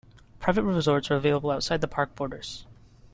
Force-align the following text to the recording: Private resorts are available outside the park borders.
Private 0.39 0.63
resorts 0.63 1.11
are 1.11 1.15
available 1.15 1.51
outside 1.51 1.79
the 1.81 1.87
park 1.87 2.15
borders. 2.15 2.65